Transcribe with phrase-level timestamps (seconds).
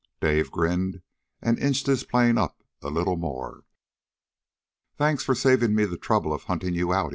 [0.19, 1.03] Dave grinned
[1.43, 3.65] and inched his plane up a little more.
[4.97, 7.09] "Thanks for saving me the trouble of hunting you out!"